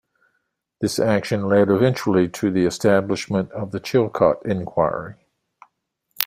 [0.79, 5.27] This action led eventually to the establishment of the Chilcot Inquiry.